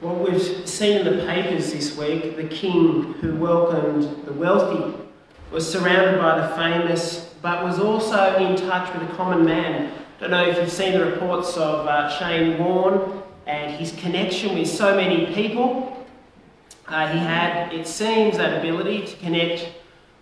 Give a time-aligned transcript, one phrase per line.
[0.00, 4.96] Well, we've seen in the papers this week the king who welcomed the wealthy
[5.52, 9.92] was surrounded by the famous, but was also in touch with a common man.
[9.92, 14.58] I Don't know if you've seen the reports of uh, Shane Warne and his connection
[14.58, 16.06] with so many people.
[16.88, 19.68] Uh, he had, it seems, that ability to connect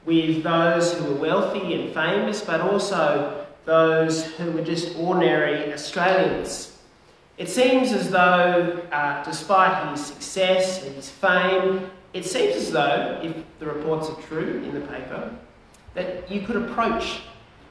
[0.04, 6.77] with those who were wealthy and famous, but also those who were just ordinary Australians.
[7.38, 13.20] It seems as though, uh, despite his success and his fame, it seems as though,
[13.22, 15.32] if the reports are true in the paper,
[15.94, 17.20] that you could approach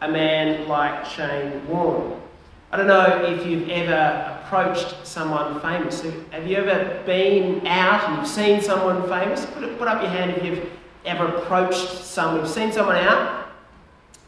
[0.01, 2.21] a man like Shane Warne.
[2.71, 6.01] I don't know if you've ever approached someone famous.
[6.31, 9.45] Have you ever been out and you've seen someone famous?
[9.47, 10.69] Put, put up your hand if you've
[11.03, 12.41] ever approached someone.
[12.41, 13.49] You've seen someone out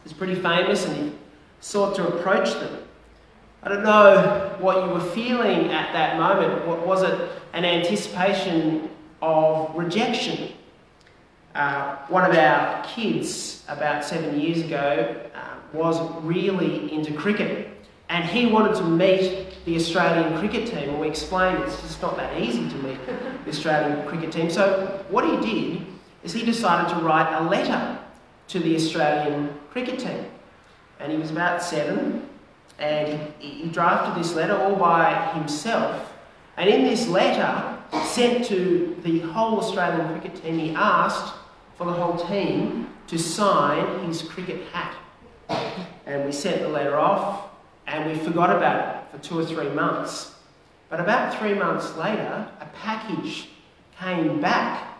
[0.04, 1.18] who's pretty famous and you
[1.62, 2.89] sought to approach them.
[3.62, 6.66] I don't know what you were feeling at that moment.
[6.66, 8.90] What, was it an anticipation
[9.22, 10.54] of rejection?
[11.56, 15.40] Uh, one of our kids, about seven years ago, uh,
[15.74, 17.70] was really into cricket
[18.10, 20.90] and he wanted to meet the Australian cricket team.
[20.90, 24.50] And we explained it's just not that easy to meet the Australian cricket team.
[24.50, 25.86] So, what he did
[26.24, 28.00] is he decided to write a letter
[28.48, 30.26] to the Australian cricket team.
[31.00, 32.28] And he was about seven,
[32.80, 36.14] and he, he drafted this letter all by himself.
[36.58, 41.34] And in this letter, sent to the whole Australian cricket team, he asked
[41.78, 44.96] for the whole team to sign his cricket hat.
[46.06, 47.50] And we sent the letter off,
[47.88, 50.36] and we forgot about it for two or three months.
[50.90, 53.50] But about three months later, a package
[54.00, 54.98] came back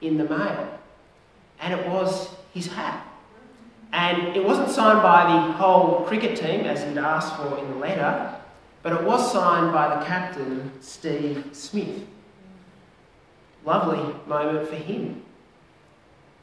[0.00, 0.78] in the mail,
[1.60, 3.06] and it was his hat.
[3.92, 7.76] And it wasn't signed by the whole cricket team as he'd asked for in the
[7.76, 8.34] letter,
[8.82, 12.06] but it was signed by the captain, Steve Smith.
[13.64, 15.22] Lovely moment for him.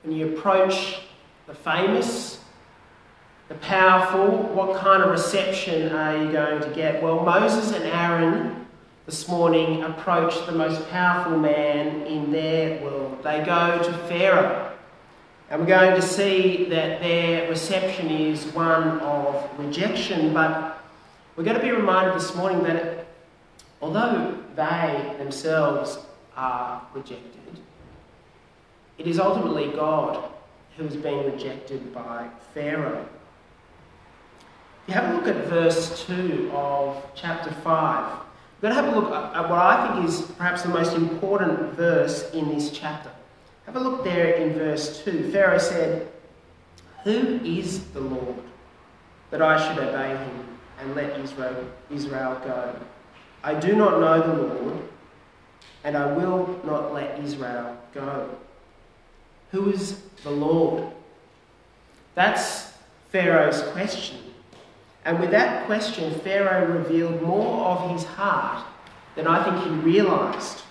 [0.04, 1.02] When you approach
[1.48, 2.40] the famous,
[3.50, 7.02] the powerful, what kind of reception are you going to get?
[7.02, 8.68] Well, Moses and Aaron
[9.08, 13.24] this morning approach the most powerful man in their world.
[13.24, 14.69] They go to Pharaoh.
[15.50, 20.80] And we're going to see that their reception is one of rejection, but
[21.36, 23.08] we're going to be reminded this morning that
[23.82, 25.98] although they themselves
[26.36, 27.60] are rejected,
[29.00, 30.24] it is ultimately God
[30.78, 33.08] who is being rejected by Pharaoh.
[34.84, 38.20] If you have a look at verse 2 of chapter 5,
[38.62, 41.74] we're going to have a look at what I think is perhaps the most important
[41.74, 43.10] verse in this chapter.
[43.70, 45.32] Have a look there in verse 2.
[45.32, 46.08] Pharaoh said,
[47.04, 48.42] Who is the Lord
[49.30, 52.76] that I should obey him and let Israel, Israel go?
[53.44, 54.90] I do not know the Lord,
[55.84, 58.36] and I will not let Israel go.
[59.52, 60.92] Who is the Lord?
[62.16, 62.74] That's
[63.12, 64.18] Pharaoh's question.
[65.06, 68.66] And with that question, Pharaoh revealed more of his heart
[69.14, 70.64] than I think he realised.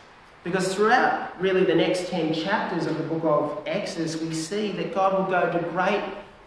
[0.49, 4.95] Because throughout really the next 10 chapters of the book of Exodus, we see that
[4.95, 6.03] God will go to great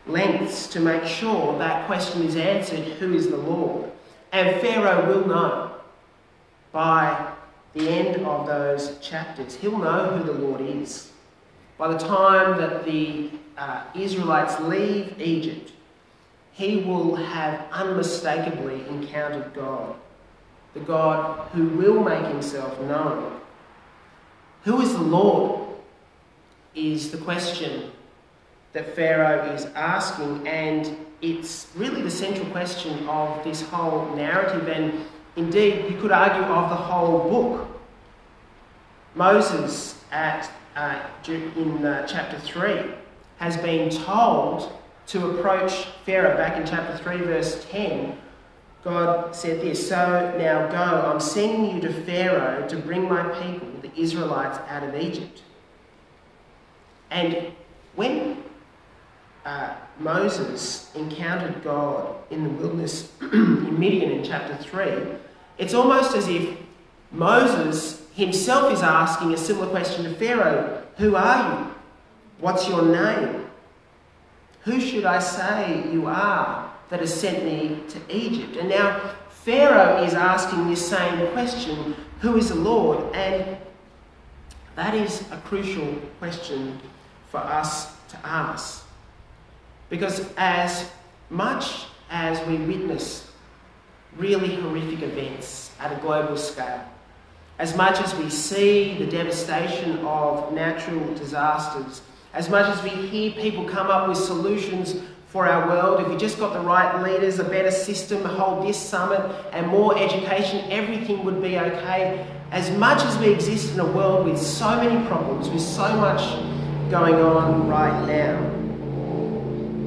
[0.07, 3.91] lengths to make sure that question is answered who is the Lord?
[4.31, 5.71] And Pharaoh will know
[6.71, 7.31] by
[7.75, 9.53] the end of those chapters.
[9.57, 11.11] He'll know who the Lord is.
[11.77, 15.73] By the time that the uh, Israelites leave Egypt,
[16.53, 19.93] he will have unmistakably encountered God,
[20.73, 23.37] the God who will make himself known
[24.63, 25.59] who is the Lord?
[26.73, 27.91] Is the question
[28.73, 35.05] that Pharaoh is asking, and it's really the central question of this whole narrative, and
[35.35, 37.67] indeed, you could argue of the whole book.
[39.15, 42.93] Moses, at, uh, in uh, chapter 3,
[43.37, 44.71] has been told
[45.07, 48.17] to approach Pharaoh back in chapter 3, verse 10
[48.83, 53.67] God said this So now go, I'm sending you to Pharaoh to bring my people,
[53.95, 55.41] Israelites, out of Egypt.
[57.09, 57.51] And
[57.95, 58.43] when
[59.45, 65.17] uh, Moses encountered God in the wilderness in Midian in chapter 3,
[65.57, 66.57] it's almost as if
[67.11, 71.71] Moses himself is asking a similar question to Pharaoh Who are you?
[72.39, 73.47] What's your name?
[74.61, 76.71] Who should I say you are?
[76.91, 78.57] that has sent me to Egypt.
[78.57, 83.15] And now Pharaoh is asking this same question Who is the Lord?
[83.15, 83.57] And
[84.75, 86.79] that is a crucial question
[87.29, 88.85] for us to ask.
[89.89, 90.89] Because as
[91.29, 93.31] much as we witness
[94.17, 96.83] really horrific events at a global scale,
[97.59, 102.01] as much as we see the devastation of natural disasters,
[102.33, 104.95] as much as we hear people come up with solutions
[105.27, 108.77] for our world, if we just got the right leaders, a better system, hold this
[108.77, 109.21] summit,
[109.53, 112.25] and more education, everything would be okay.
[112.51, 116.19] As much as we exist in a world with so many problems, with so much
[116.91, 118.41] going on right now,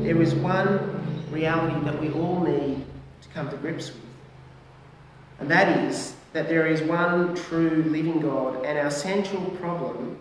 [0.03, 2.83] there is one reality that we all need
[3.21, 4.01] to come to grips with.
[5.41, 10.19] And that is that there is one true living God, and our central problem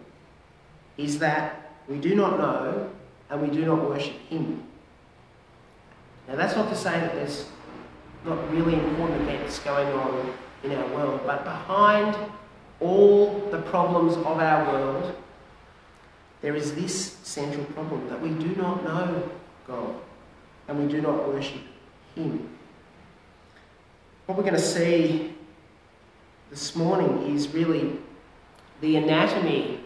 [0.97, 2.89] is that we do not know
[3.29, 4.61] and we do not worship Him.
[6.27, 7.47] Now, that's not to say that there's
[8.25, 10.33] not really important events going on
[10.63, 12.15] in our world, but behind
[12.79, 15.15] all the problems of our world,
[16.41, 19.29] there is this central problem that we do not know
[19.67, 19.95] God
[20.67, 21.61] and we do not worship
[22.15, 22.49] Him.
[24.25, 25.33] What we're going to see
[26.49, 27.97] this morning is really
[28.81, 29.79] the anatomy,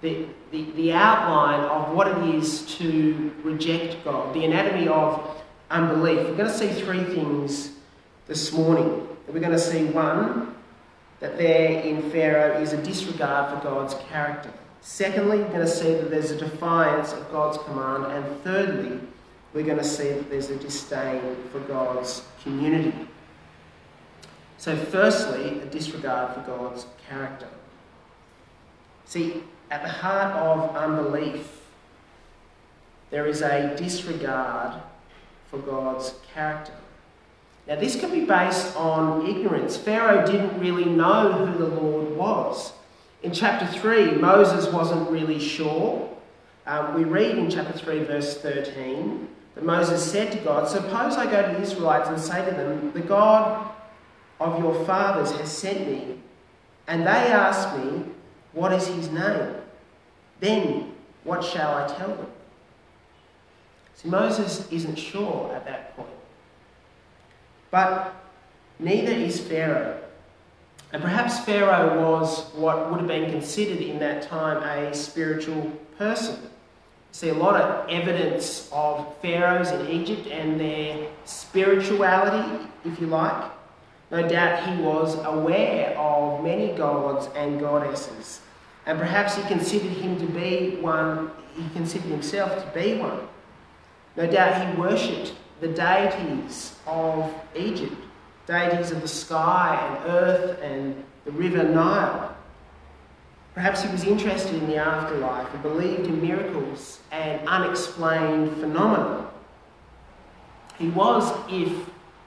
[0.00, 6.18] the, the, the outline of what it is to reject God, the anatomy of unbelief.
[6.18, 7.72] We're going to see three things
[8.26, 9.05] this morning.
[9.28, 10.54] We're going to see one,
[11.20, 14.50] that there in Pharaoh is a disregard for God's character.
[14.80, 18.12] Secondly, we're going to see that there's a defiance of God's command.
[18.12, 19.00] And thirdly,
[19.52, 23.08] we're going to see that there's a disdain for God's community.
[24.58, 27.48] So, firstly, a disregard for God's character.
[29.06, 31.62] See, at the heart of unbelief,
[33.10, 34.80] there is a disregard
[35.50, 36.72] for God's character.
[37.66, 39.76] Now, this can be based on ignorance.
[39.76, 42.72] Pharaoh didn't really know who the Lord was.
[43.22, 46.08] In chapter 3, Moses wasn't really sure.
[46.66, 51.28] Um, we read in chapter 3, verse 13, that Moses said to God, Suppose I
[51.28, 53.68] go to the Israelites and say to them, The God
[54.38, 56.18] of your fathers has sent me,
[56.86, 58.04] and they ask me,
[58.52, 59.56] What is his name?
[60.38, 60.92] Then
[61.24, 62.26] what shall I tell them?
[63.96, 66.08] See, Moses isn't sure at that point.
[67.76, 68.14] But
[68.78, 70.00] neither is Pharaoh.
[70.94, 76.38] And perhaps Pharaoh was what would have been considered in that time a spiritual person.
[77.12, 83.44] See a lot of evidence of pharaohs in Egypt and their spirituality, if you like.
[84.10, 88.40] No doubt he was aware of many gods and goddesses,
[88.86, 93.20] and perhaps he considered him to be one, he considered himself to be one.
[94.16, 97.96] No doubt he worshipped the deities of Egypt,
[98.46, 102.36] deities of the sky and earth and the river Nile.
[103.54, 109.30] Perhaps he was interested in the afterlife and believed in miracles and unexplained phenomena.
[110.78, 111.72] He was, if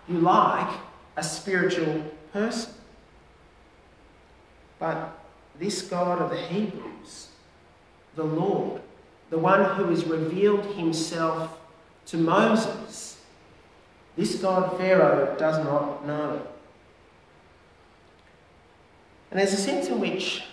[0.08, 0.76] you like,
[1.16, 2.04] a spiritual
[2.34, 2.74] person.
[4.80, 5.20] But
[5.60, 7.28] this God of the Hebrews,
[8.16, 8.82] the Lord,
[9.30, 11.60] the one who has revealed himself
[12.08, 13.19] to Moses,
[14.16, 16.46] this God Pharaoh does not know.
[19.32, 20.44] And there's a sense in which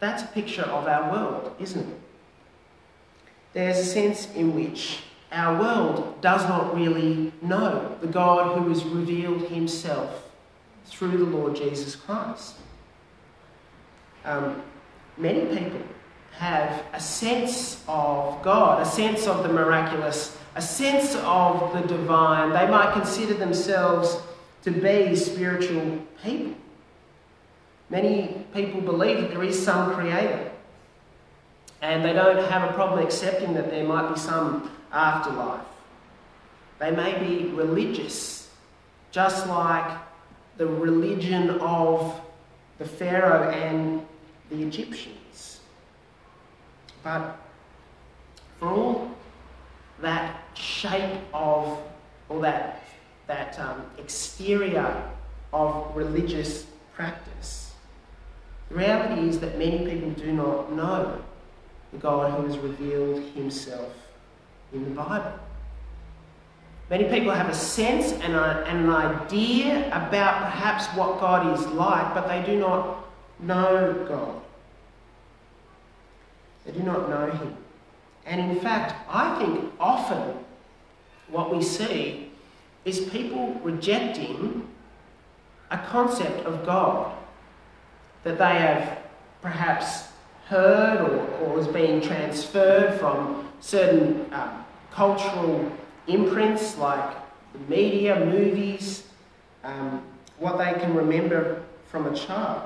[0.00, 2.00] that's a picture of our world, isn't it?
[3.52, 5.00] There's a sense in which
[5.32, 10.30] our world does not really know the God who has revealed himself
[10.86, 12.56] through the Lord Jesus Christ.
[14.24, 14.62] Um,
[15.16, 15.80] many people
[16.32, 22.50] have a sense of God, a sense of the miraculous, a sense of the divine.
[22.50, 24.20] They might consider themselves
[24.64, 26.54] to be spiritual people.
[27.90, 30.50] Many people believe that there is some creator,
[31.80, 35.64] and they don't have a problem accepting that there might be some afterlife.
[36.80, 38.50] They may be religious,
[39.12, 39.96] just like
[40.56, 42.20] the religion of
[42.78, 44.04] the Pharaoh and
[44.50, 45.60] the Egyptians.
[47.04, 47.36] But
[48.58, 49.17] for all
[50.00, 51.78] that shape of,
[52.28, 52.84] or that,
[53.26, 55.02] that um, exterior
[55.52, 57.72] of religious practice,
[58.68, 61.22] the reality is that many people do not know
[61.92, 63.92] the God who has revealed himself
[64.72, 65.38] in the Bible.
[66.90, 71.66] Many people have a sense and, a, and an idea about perhaps what God is
[71.68, 73.04] like, but they do not
[73.40, 74.40] know God.
[76.64, 77.56] They do not know Him.
[78.28, 80.44] And in fact, I think often
[81.28, 82.30] what we see
[82.84, 84.68] is people rejecting
[85.70, 87.16] a concept of God
[88.24, 88.98] that they have
[89.40, 90.08] perhaps
[90.46, 95.72] heard or, or is being transferred from certain um, cultural
[96.06, 97.16] imprints like
[97.54, 99.04] the media, movies,
[99.64, 100.02] um,
[100.38, 102.62] what they can remember from a child.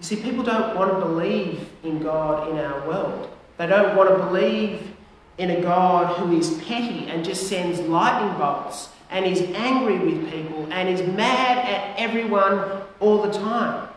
[0.00, 3.35] You see, people don't want to believe in God in our world.
[3.58, 4.92] They don't want to believe
[5.38, 10.30] in a God who is petty and just sends lightning bolts and is angry with
[10.30, 13.88] people and is mad at everyone all the time.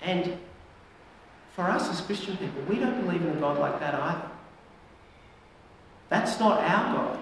[0.00, 0.38] And
[1.54, 4.30] for us as Christian people, we don't believe in a God like that either.
[6.08, 7.18] That's not our God.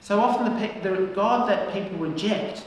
[0.00, 2.64] So often, the, the God that people reject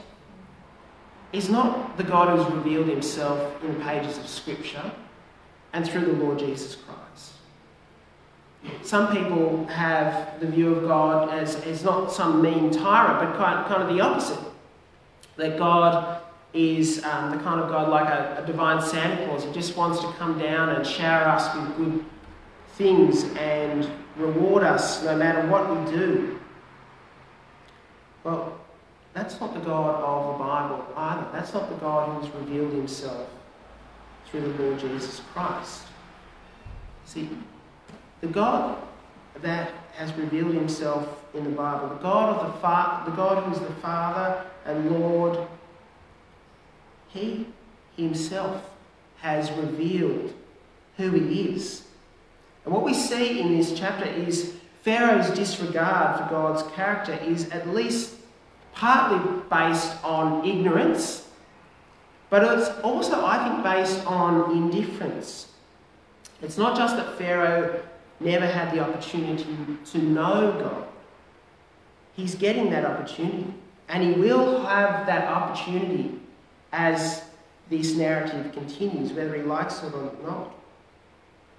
[1.33, 4.91] is not the God who's revealed himself in the pages of Scripture
[5.73, 6.87] and through the Lord Jesus Christ.
[8.81, 13.65] Some people have the view of God as, as not some mean tyrant, but kind,
[13.67, 14.39] kind of the opposite.
[15.35, 16.21] That God
[16.53, 19.43] is um, the kind of God like a, a divine Santa Claus.
[19.43, 22.05] He just wants to come down and shower us with good
[22.73, 26.39] things and reward us no matter what we do.
[28.23, 28.59] Well,
[29.13, 31.27] that's not the God of the Bible either.
[31.31, 33.29] That's not the God who's revealed himself
[34.29, 35.83] through the Lord Jesus Christ.
[37.05, 37.29] See,
[38.21, 38.77] the God
[39.41, 43.53] that has revealed himself in the Bible, the God of the Father, the God who
[43.53, 45.39] is the Father and Lord,
[47.07, 47.47] he
[47.95, 48.69] himself
[49.17, 50.33] has revealed
[50.97, 51.83] who he is.
[52.65, 57.67] And what we see in this chapter is Pharaoh's disregard for God's character is at
[57.69, 58.15] least
[58.73, 61.26] partly based on ignorance,
[62.29, 65.47] but it's also, I think, based on indifference.
[66.41, 67.81] It's not just that Pharaoh
[68.19, 69.45] never had the opportunity
[69.91, 70.87] to know God,
[72.15, 73.53] he's getting that opportunity,
[73.89, 76.19] and he will have that opportunity
[76.73, 77.23] as
[77.69, 80.53] this narrative continues, whether he likes it or not.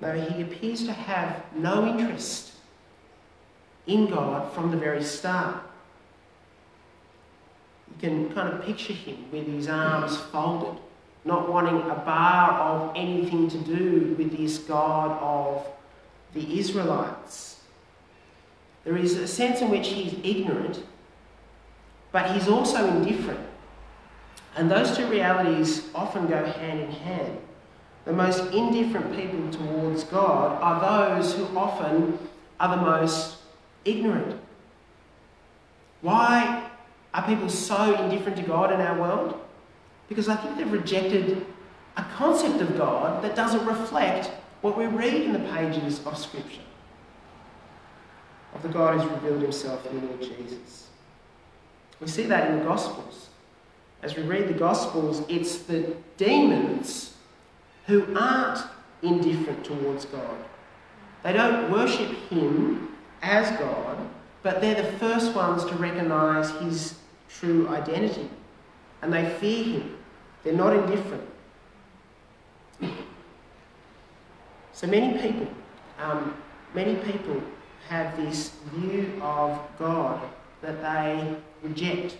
[0.00, 2.52] No, he appears to have no interest
[3.87, 5.62] in God from the very start.
[7.90, 10.80] You can kind of picture him with his arms folded,
[11.25, 15.66] not wanting a bar of anything to do with this God of
[16.35, 17.61] the Israelites.
[18.85, 20.83] There is a sense in which he's ignorant,
[22.12, 23.40] but he's also indifferent.
[24.57, 27.38] And those two realities often go hand in hand.
[28.04, 32.18] The most indifferent people towards God are those who often
[32.59, 33.37] are the most
[33.85, 34.40] ignorant.
[36.00, 36.67] Why
[37.18, 39.40] are people so indifferent to God in our world?
[40.08, 41.44] Because I think they've rejected
[41.96, 46.60] a concept of God that doesn't reflect what we read in the pages of Scripture
[48.54, 50.87] of the God who's revealed himself in the Lord Jesus.
[52.00, 53.30] We see that in the Gospels.
[54.00, 57.16] As we read the Gospels, it's the demons
[57.88, 58.60] who aren't
[59.02, 60.37] indifferent towards God.
[61.25, 63.98] They don't worship Him as God,
[64.44, 66.94] but they're the first ones to recognize His
[67.28, 68.28] true identity.
[69.02, 69.97] And they fear Him.
[70.42, 71.28] They're not indifferent.
[74.73, 75.49] So many people,
[75.99, 76.37] um,
[76.73, 77.42] many people
[77.88, 80.20] have this view of God
[80.62, 82.16] that they reject.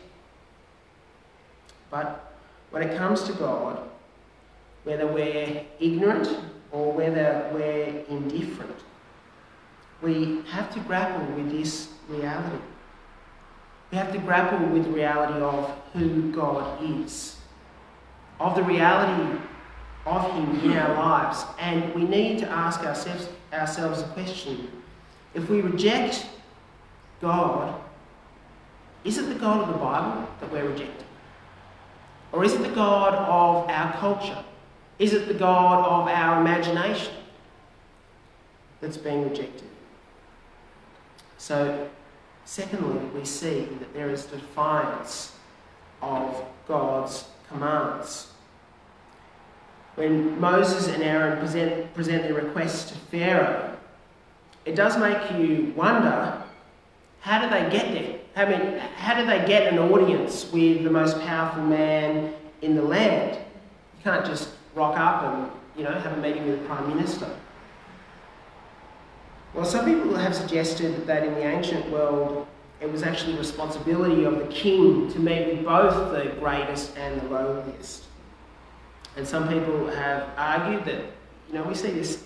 [1.91, 2.35] But
[2.71, 3.89] when it comes to God,
[4.85, 6.37] whether we're ignorant
[6.73, 8.77] or whether we're indifferent,
[10.03, 12.59] we have to grapple with this reality.
[13.91, 17.37] We have to grapple with the reality of who God is,
[18.39, 19.39] of the reality
[20.05, 21.45] of Him in our lives.
[21.59, 24.71] And we need to ask ourselves, ourselves a question.
[25.35, 26.27] If we reject
[27.21, 27.81] God,
[29.05, 31.07] is it the God of the Bible that we're rejecting?
[32.33, 34.45] Or is it the God of our culture?
[34.99, 37.15] Is it the God of our imagination
[38.81, 39.69] that's being rejected?
[41.39, 41.89] So,
[42.49, 45.37] secondly, we see that there is defiance
[46.01, 48.33] of God's commands.
[49.97, 53.77] When Moses and Aaron present, present their request to Pharaoh,
[54.65, 56.43] it does make you wonder
[57.21, 58.19] how do they get there?
[58.35, 62.83] I mean, how do they get an audience with the most powerful man in the
[62.83, 63.37] land?
[63.37, 67.29] You can't just rock up and you know have a meeting with the prime minister.
[69.59, 72.47] Well, some people have suggested that in the ancient world,
[72.81, 77.21] it was actually the responsibility of the king to meet with both the greatest and
[77.21, 78.05] the lowliest.
[79.17, 81.01] And some people have argued that,
[81.49, 82.25] you know, we see this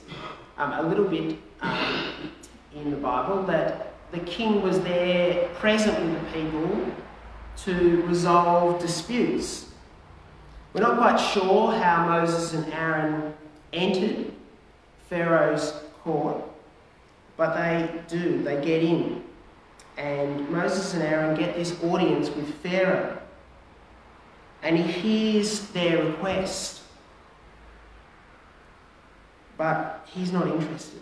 [0.58, 2.32] um, a little bit um,
[2.74, 6.92] in the Bible, that the king was there present with the people
[7.64, 9.70] to resolve disputes.
[10.74, 13.32] We're not quite sure how Moses and Aaron
[13.72, 14.34] entered
[15.08, 16.51] Pharaoh's court,
[17.36, 19.24] but they do, they get in.
[19.96, 23.18] And Moses and Aaron get this audience with Pharaoh.
[24.62, 26.82] and he hears their request.
[29.56, 31.00] But he's not interested.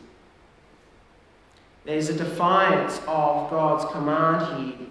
[1.85, 4.87] There's a defiance of God's command here.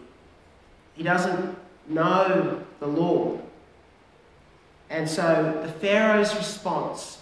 [0.93, 3.39] He doesn't know the law.
[4.89, 7.19] And so the Pharaoh's response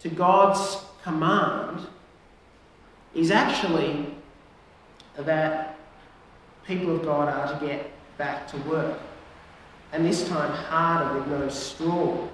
[0.00, 1.86] to God's command
[3.14, 4.06] is actually
[5.16, 5.78] that
[6.64, 8.98] people of God are to get back to work.
[9.92, 12.28] And this time harder with no straw.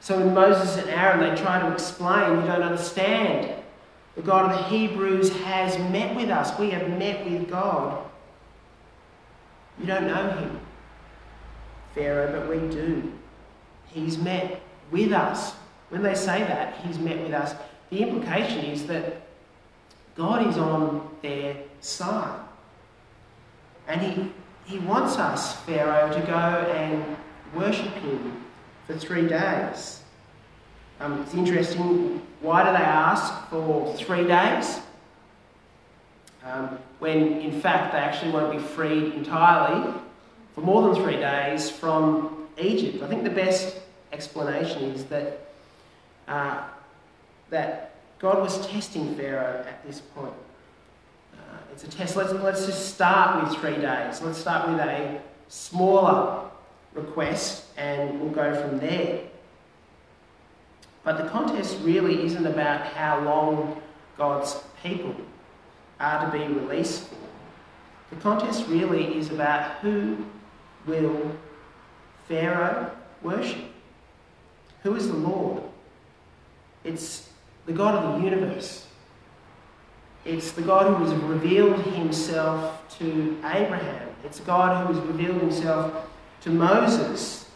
[0.00, 3.54] So when Moses and Aaron they try to explain, you don't understand.
[4.16, 6.58] The God of the Hebrews has met with us.
[6.58, 8.04] We have met with God.
[9.78, 10.60] You don't know him,
[11.94, 13.12] Pharaoh, but we do.
[13.86, 15.54] He's met with us.
[15.90, 17.54] When they say that, he's met with us,
[17.90, 19.22] the implication is that
[20.20, 22.40] God is on their side.
[23.88, 24.30] And he,
[24.66, 27.16] he wants us, Pharaoh, to go and
[27.54, 28.44] worship him
[28.86, 30.02] for three days.
[31.00, 34.80] Um, it's interesting, why do they ask for three days?
[36.44, 39.90] Um, when in fact they actually won't be freed entirely
[40.54, 43.02] for more than three days from Egypt.
[43.02, 43.78] I think the best
[44.12, 45.54] explanation is that,
[46.28, 46.64] uh,
[47.48, 47.89] that
[48.20, 50.34] God was testing Pharaoh at this point.
[51.34, 52.16] Uh, it's a test.
[52.16, 54.20] Let's, let's just start with three days.
[54.20, 56.50] Let's start with a smaller
[56.92, 59.22] request and we'll go from there.
[61.02, 63.80] But the contest really isn't about how long
[64.18, 65.16] God's people
[65.98, 67.16] are to be released for.
[68.10, 70.26] The contest really is about who
[70.86, 71.34] will
[72.28, 72.90] Pharaoh
[73.22, 73.64] worship.
[74.82, 75.62] Who is the Lord?
[76.84, 77.29] It's
[77.66, 78.86] the God of the universe.
[80.24, 84.08] It's the God who has revealed himself to Abraham.
[84.24, 86.08] It's God who has revealed himself
[86.42, 87.48] to Moses.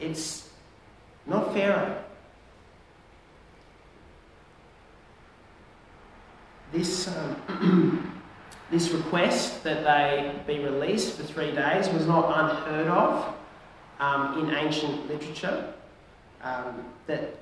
[0.00, 0.50] It's
[1.26, 2.02] not Pharaoh.
[6.72, 8.22] This, um,
[8.70, 13.34] this request that they be released for three days was not unheard of
[14.00, 15.74] um, in ancient literature.
[16.42, 17.36] Um, that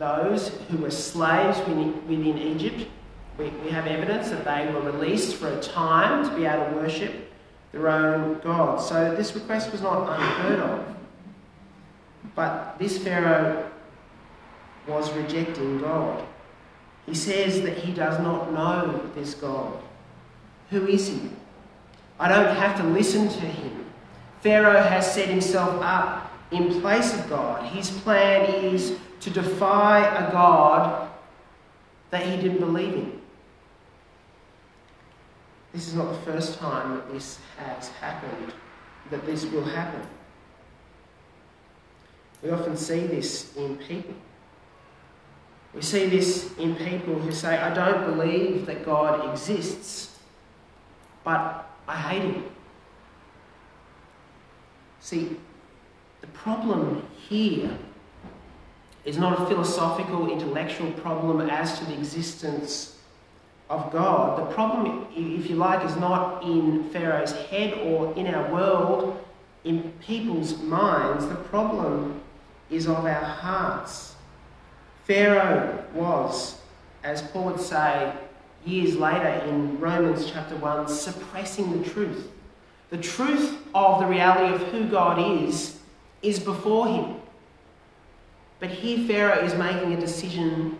[0.00, 2.88] those who were slaves within, Egypt,
[3.36, 6.76] we, we have evidence that they were released for a time to be able to
[6.76, 7.30] worship
[7.70, 8.80] their own God.
[8.80, 10.96] So this request was not unheard of.
[12.34, 13.70] But this Pharaoh
[14.88, 16.24] was rejecting God.
[17.04, 19.82] He says that he does not know this God.
[20.70, 21.30] Who is he?
[22.18, 23.84] I don't have to listen to him.
[24.40, 27.64] Pharaoh has set himself up in place of God.
[27.66, 31.10] His plan is to defy a God
[32.10, 33.20] that he didn't believe in.
[35.72, 38.52] This is not the first time that this has happened,
[39.10, 40.02] that this will happen.
[42.42, 44.14] We often see this in people.
[45.74, 50.18] We see this in people who say, I don't believe that God exists,
[51.22, 52.44] but I hate him.
[54.98, 55.36] See,
[56.20, 57.76] the problem here
[59.04, 62.98] is not a philosophical, intellectual problem as to the existence
[63.70, 64.38] of God.
[64.38, 69.24] The problem, if you like, is not in Pharaoh's head or in our world,
[69.64, 71.26] in people's minds.
[71.26, 72.20] The problem
[72.68, 74.14] is of our hearts.
[75.04, 76.58] Pharaoh was,
[77.02, 78.12] as Paul would say
[78.64, 82.30] years later in Romans chapter 1, suppressing the truth.
[82.90, 85.79] The truth of the reality of who God is
[86.22, 87.16] is before him.
[88.58, 90.78] But here Pharaoh is making a decision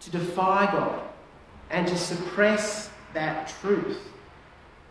[0.00, 1.00] to defy God
[1.70, 3.98] and to suppress that truth.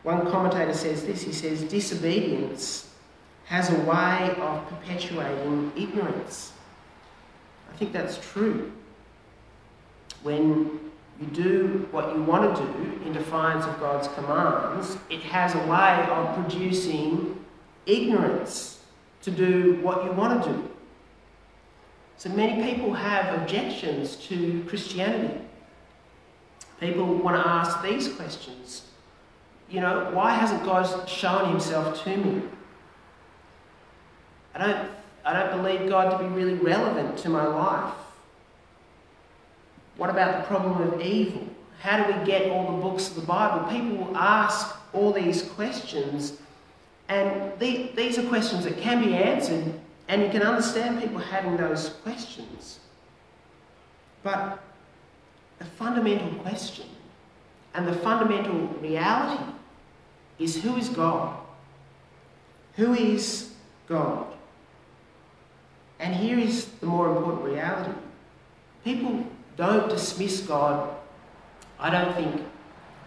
[0.03, 2.89] One commentator says this he says, disobedience
[3.45, 6.53] has a way of perpetuating ignorance.
[7.71, 8.71] I think that's true.
[10.23, 15.53] When you do what you want to do in defiance of God's commands, it has
[15.53, 17.43] a way of producing
[17.85, 18.80] ignorance
[19.21, 20.69] to do what you want to do.
[22.17, 25.41] So many people have objections to Christianity.
[26.79, 28.83] People want to ask these questions.
[29.69, 32.41] You know, why hasn't God shown himself to me?
[34.53, 34.91] I don't,
[35.23, 37.93] I don't believe God to be really relevant to my life.
[39.97, 41.47] What about the problem of evil?
[41.79, 43.69] How do we get all the books of the Bible?
[43.71, 46.33] People will ask all these questions,
[47.11, 49.65] and the, these are questions that can be answered,
[50.07, 52.79] and you can understand people having those questions.
[54.23, 54.63] But
[55.59, 56.85] the fundamental question
[57.73, 59.43] and the fundamental reality
[60.39, 61.37] is who is God?
[62.77, 63.51] Who is
[63.89, 64.27] God.
[65.99, 67.91] And here is the more important reality
[68.85, 70.95] people don't dismiss God,
[71.77, 72.41] I don't think,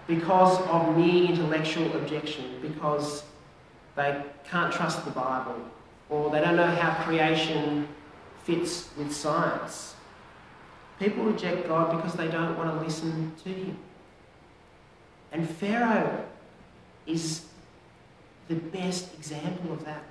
[0.07, 3.25] because of mere intellectual objection, because
[3.97, 5.57] they can't trust the Bible,
[6.09, 7.89] or they don't know how creation
[8.43, 9.95] fits with science.
[10.99, 13.77] People reject God because they don't want to listen to Him.
[15.33, 16.25] And Pharaoh
[17.07, 17.45] is
[18.49, 20.03] the best example of that.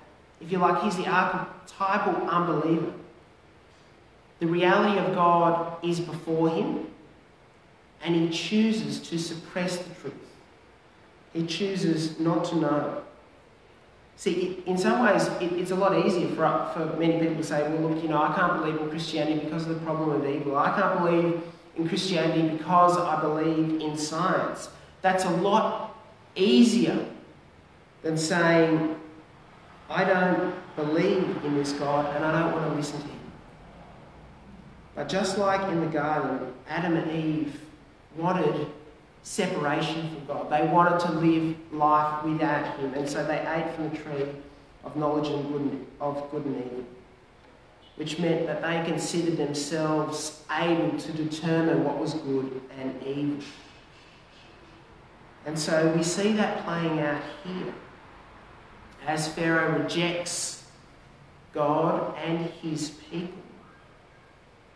[0.41, 2.93] If you like, he's the archetypal unbeliever.
[4.39, 6.87] The reality of God is before him,
[8.03, 10.13] and he chooses to suppress the truth.
[11.31, 13.03] He chooses not to know.
[14.15, 17.89] See, in some ways, it's a lot easier for, for many people to say, well,
[17.89, 20.55] look, you know, I can't believe in Christianity because of the problem of evil.
[20.57, 21.41] I can't believe
[21.75, 24.69] in Christianity because I believe in science.
[25.01, 25.97] That's a lot
[26.35, 27.05] easier
[28.03, 28.95] than saying,
[29.89, 33.19] I don't believe in this God and I don't want to listen to him.
[34.95, 37.59] But just like in the garden, Adam and Eve
[38.15, 38.67] wanted
[39.23, 40.49] separation from God.
[40.49, 44.27] They wanted to live life without him, and so they ate from the tree
[44.83, 46.85] of knowledge and good, of good and evil,
[47.95, 53.43] which meant that they considered themselves able to determine what was good and evil.
[55.45, 57.73] And so we see that playing out here
[59.05, 60.65] as Pharaoh rejects
[61.53, 63.41] God and his people.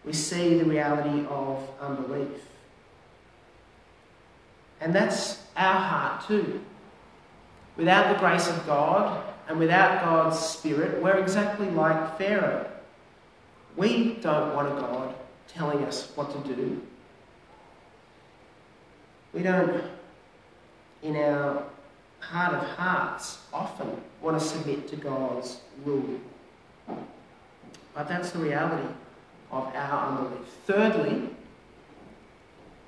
[0.05, 2.46] We see the reality of unbelief.
[4.79, 6.61] And that's our heart too.
[7.75, 12.69] Without the grace of God and without God's Spirit, we're exactly like Pharaoh.
[13.75, 15.15] We don't want a God
[15.47, 16.81] telling us what to do.
[19.33, 19.83] We don't,
[21.03, 21.63] in our
[22.19, 26.19] heart of hearts, often want to submit to God's rule.
[27.93, 28.87] But that's the reality
[29.51, 30.47] of our unbelief.
[30.65, 31.29] Thirdly,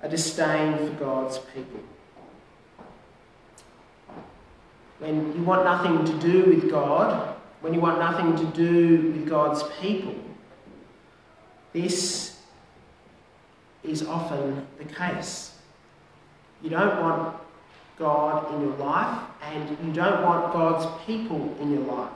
[0.01, 1.79] a disdain for God's people.
[4.99, 9.27] When you want nothing to do with God, when you want nothing to do with
[9.27, 10.15] God's people,
[11.73, 12.39] this
[13.83, 15.57] is often the case.
[16.61, 17.35] You don't want
[17.97, 22.11] God in your life, and you don't want God's people in your life.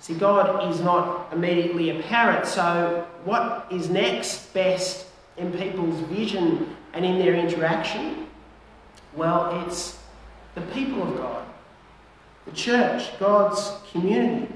[0.00, 5.07] See, God is not immediately apparent, so what is next best
[5.38, 8.26] in people's vision and in their interaction?
[9.14, 9.98] Well, it's
[10.54, 11.46] the people of God,
[12.46, 14.52] the church, God's community.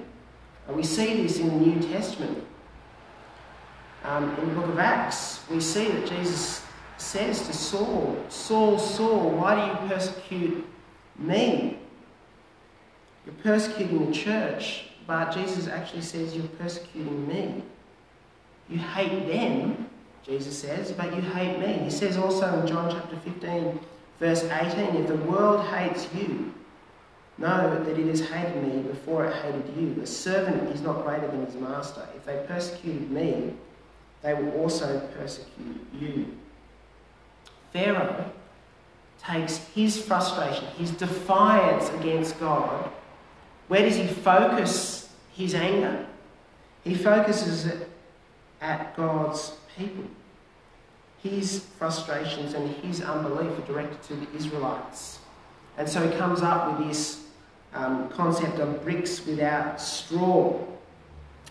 [0.67, 2.45] And we see this in the New Testament.
[4.05, 6.65] Um, in the book of Acts, we see that Jesus
[6.99, 10.67] says to Saul, Saul, Saul, why do you persecute
[11.19, 11.79] me?
[13.25, 17.63] You're persecuting the church, but Jesus actually says you're persecuting me.
[18.69, 19.89] You hate them
[20.27, 21.85] Jesus says, but you hate me.
[21.85, 23.81] He says also in John chapter 15,
[24.21, 26.53] verse 18, if the world hates you,
[27.39, 30.01] know that it has hated me before it hated you.
[30.01, 32.07] A servant is not greater than his master.
[32.17, 33.55] If they persecuted me,
[34.23, 36.27] they will also persecute you.
[37.73, 38.31] Pharaoh
[39.19, 42.91] takes his frustration, his defiance against God.
[43.69, 46.07] Where does he focus his anger?
[46.85, 47.89] He focuses it
[48.61, 50.05] at God's people.
[51.23, 55.21] His frustrations and his unbelief are directed to the Israelites.
[55.79, 57.25] And so he comes up with this
[57.75, 60.59] um, concept of bricks without straw.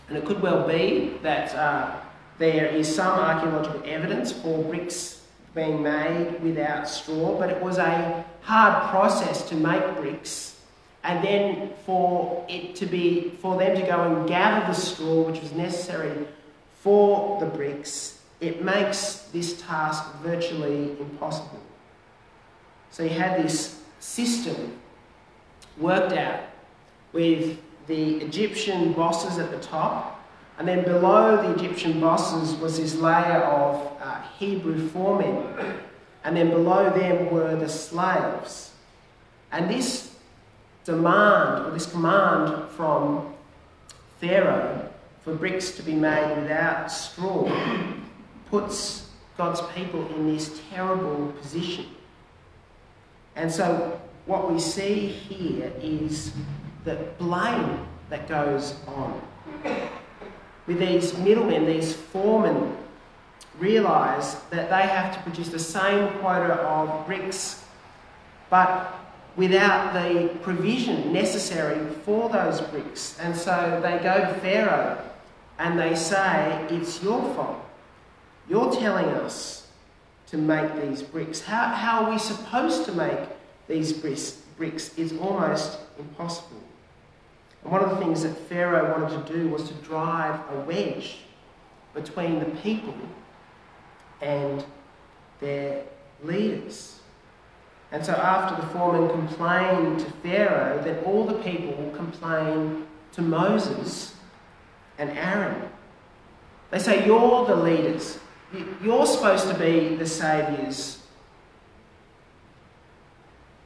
[0.08, 1.96] And it could well be that uh,
[2.38, 5.22] there is some archaeological evidence for bricks
[5.54, 10.52] being made without straw, but it was a hard process to make bricks
[11.04, 15.40] and then for it to be for them to go and gather the straw which
[15.40, 16.26] was necessary
[16.82, 21.60] for the bricks, it makes this task virtually impossible.
[22.90, 24.78] So you had this system
[25.78, 26.40] worked out
[27.12, 30.20] with the Egyptian bosses at the top,
[30.58, 35.54] and then below the Egyptian bosses was this layer of uh, Hebrew foremen,
[36.24, 38.72] and then below them were the slaves.
[39.52, 40.16] And this
[40.84, 43.32] demand, or this command from
[44.20, 44.91] Pharaoh
[45.24, 47.50] for bricks to be made without straw
[48.50, 51.86] puts God's people in this terrible position.
[53.36, 56.32] And so, what we see here is
[56.84, 59.20] the blame that goes on.
[60.66, 62.76] With these middlemen, these foremen,
[63.58, 67.64] realise that they have to produce the same quota of bricks,
[68.50, 68.94] but
[69.36, 73.18] without the provision necessary for those bricks.
[73.18, 75.02] And so they go to Pharaoh
[75.62, 77.64] and they say, It's your fault.
[78.48, 79.68] You're telling us
[80.26, 81.40] to make these bricks.
[81.40, 83.20] How, how are we supposed to make
[83.68, 84.90] these bricks?
[84.96, 86.62] It's almost impossible.
[87.62, 91.18] And one of the things that Pharaoh wanted to do was to drive a wedge
[91.94, 92.94] between the people
[94.20, 94.64] and
[95.38, 95.84] their
[96.24, 96.98] leaders.
[97.92, 104.16] And so after the foreman complained to Pharaoh, then all the people complained to Moses
[104.98, 105.68] and Aaron.
[106.70, 108.18] They say, You're the leaders.
[108.82, 111.02] You're supposed to be the saviours.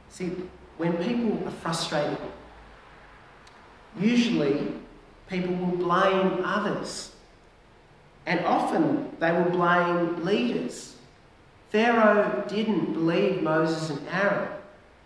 [0.09, 0.31] See,
[0.77, 2.17] when people are frustrated,
[3.99, 4.73] usually
[5.27, 7.11] people will blame others.
[8.25, 10.95] And often they will blame leaders.
[11.69, 14.49] Pharaoh didn't believe Moses and Aaron.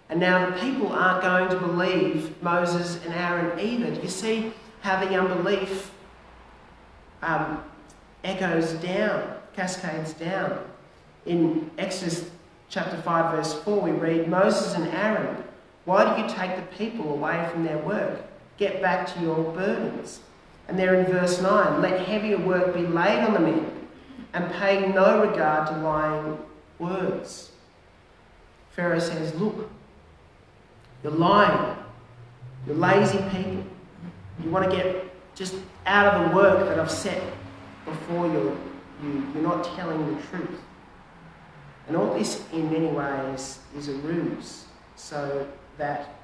[0.09, 3.95] And now the people aren't going to believe Moses and Aaron either.
[3.95, 5.90] Do you see how the unbelief
[7.21, 7.63] um,
[8.23, 10.65] echoes down, cascades down?
[11.25, 12.29] In Exodus
[12.69, 15.43] chapter 5, verse 4, we read Moses and Aaron,
[15.85, 18.21] why do you take the people away from their work?
[18.57, 20.21] Get back to your burdens.
[20.67, 23.87] And there in verse 9, let heavier work be laid on the men
[24.33, 26.37] and pay no regard to lying
[26.79, 27.51] words.
[28.71, 29.69] Pharaoh says, Look,
[31.03, 31.75] you're lying.
[32.65, 33.63] You're lazy people.
[34.43, 37.21] You want to get just out of the work that I've set
[37.85, 38.57] before you.
[39.03, 39.25] you.
[39.33, 40.61] You're not telling the truth.
[41.87, 44.65] And all this, in many ways, is a ruse.
[44.95, 46.15] So that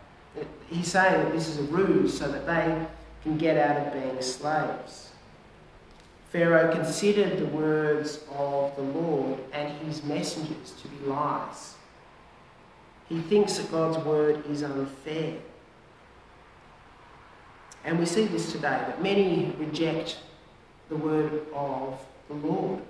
[0.70, 2.86] he's saying that this is a ruse so that they
[3.24, 5.12] can get out of being slaves.
[6.30, 11.76] Pharaoh considered the words of the Lord and his messengers to be lies.
[13.08, 15.38] He thinks that God's word is unfair.
[17.84, 20.18] And we see this today, that many reject
[20.90, 22.82] the word of the Lord.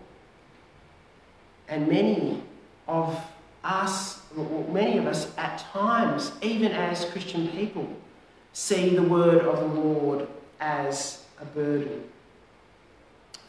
[1.67, 2.41] And many
[2.87, 3.19] of
[3.63, 7.87] us, many of us at times, even as Christian people,
[8.53, 10.27] see the word of the Lord
[10.59, 12.03] as a burden.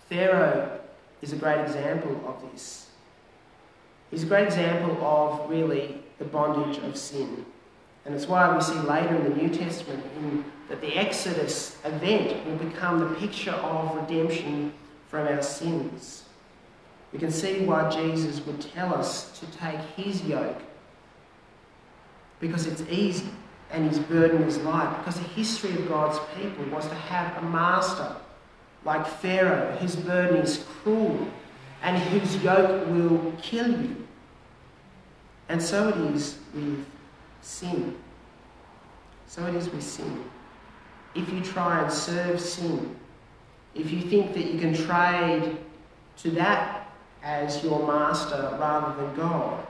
[0.09, 0.81] Pharaoh
[1.23, 2.89] is a great example of this.
[4.11, 7.45] He's a great example of really the bondage of sin.
[8.05, 12.45] And it's why we see later in the New Testament in, that the Exodus event
[12.47, 14.73] will become the picture of redemption
[15.09, 16.25] from our sins.
[17.13, 20.61] We can see why Jesus would tell us to take his yoke
[22.41, 23.29] because it's easy
[23.71, 24.95] and his burden is light.
[24.99, 28.17] Because the history of God's people was to have a master
[28.85, 31.29] like Pharaoh, whose burden is cruel
[31.83, 34.07] and whose yoke will kill you.
[35.49, 36.87] And so it is with
[37.41, 37.97] sin.
[39.27, 40.25] So it is with sin.
[41.19, 42.95] If you try and serve sin,
[43.75, 45.57] if you think that you can trade
[46.19, 46.93] to that
[47.25, 49.67] as your master rather than God,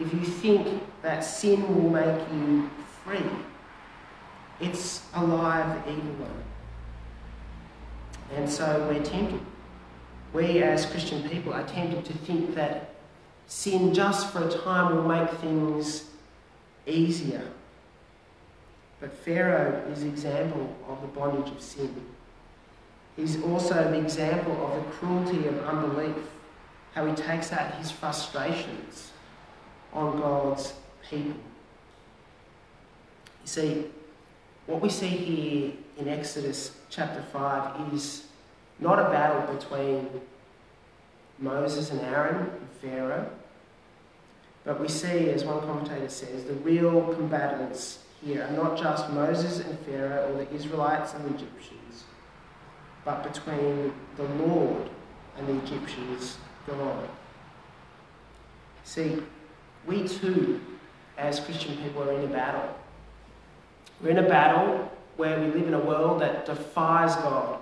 [0.00, 2.68] if you think that sin will make you
[3.04, 3.30] free,
[4.60, 6.44] it's a lie of the evil one.
[8.34, 9.40] And so we're tempted.
[10.32, 12.90] We as Christian people are tempted to think that
[13.46, 16.06] sin just for a time will make things
[16.86, 17.48] easier.
[19.00, 21.94] But Pharaoh is an example of the bondage of sin.
[23.16, 26.16] He's also the example of the cruelty of unbelief,
[26.94, 29.12] how he takes out his frustrations
[29.92, 30.74] on God's
[31.08, 31.40] people.
[33.42, 33.84] You see,
[34.66, 38.26] what we see here in Exodus chapter 5 is
[38.78, 40.08] not a battle between
[41.38, 43.30] Moses and Aaron and Pharaoh,
[44.64, 49.60] but we see, as one commentator says, the real combatants here are not just Moses
[49.60, 52.04] and Pharaoh or the Israelites and the Egyptians,
[53.04, 54.90] but between the Lord
[55.36, 57.08] and the Egyptians' God.
[58.84, 59.22] See,
[59.86, 60.60] we too,
[61.16, 62.74] as Christian people, are in a battle.
[64.02, 67.60] We're in a battle where we live in a world that defies God.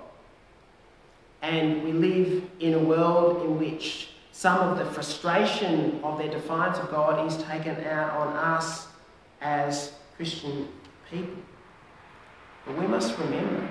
[1.41, 6.77] And we live in a world in which some of the frustration of their defiance
[6.77, 8.87] of God is taken out on us
[9.41, 10.67] as Christian
[11.09, 11.37] people.
[12.65, 13.69] But we must remember,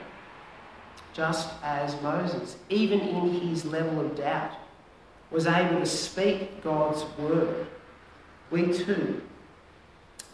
[1.12, 4.52] just as Moses, even in his level of doubt,
[5.30, 7.66] was able to speak God's word,
[8.50, 9.22] we too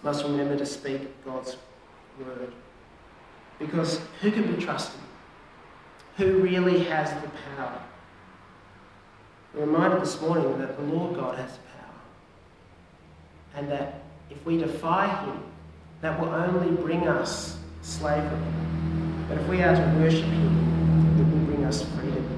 [0.02, 1.56] must remember to speak God's
[2.18, 2.52] word.
[3.58, 5.00] Because who can be trusted?
[6.18, 7.82] Who really has the power?
[9.54, 11.94] We're reminded this morning that the Lord God has power.
[13.54, 15.42] And that if we defy Him,
[16.02, 18.38] that will only bring us slavery.
[19.28, 22.28] But if we are to worship Him, it will bring us freedom.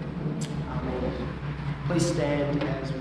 [0.68, 1.29] Amen.
[1.87, 3.00] Please stand as we